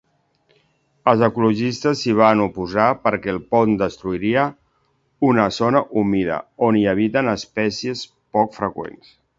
Els 1.11 1.25
ecologistes 1.27 1.99
s'hi 2.05 2.15
van 2.21 2.41
oposar 2.47 2.87
perquè 3.03 3.31
el 3.35 3.39
pont 3.53 3.77
destruiria 3.83 4.47
una 5.31 5.47
zona 5.61 5.85
humida 6.05 6.43
on 6.71 6.83
hi 6.83 6.87
habiten 6.95 7.35
espècies 7.41 8.07
poc 8.39 8.61
freqüents. 8.63 9.19